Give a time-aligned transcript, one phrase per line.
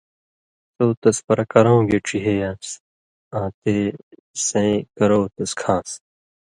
[0.75, 2.69] سو تس پرہ کرؤں گائ ڇہے یان٘س
[3.39, 3.75] آں تے
[4.45, 5.89] سیں کرؤ تس کھان٘س۔